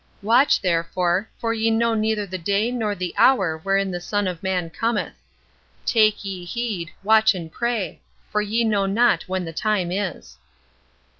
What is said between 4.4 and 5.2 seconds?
man cometh."